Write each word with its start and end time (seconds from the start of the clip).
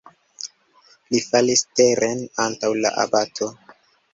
Li 1.15 1.21
falis 1.27 1.63
teren 1.81 2.25
antaŭ 2.47 2.73
la 2.81 2.97
abato. 3.07 3.51